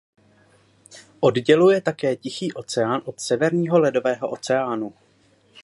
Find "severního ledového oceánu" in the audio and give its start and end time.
3.19-4.93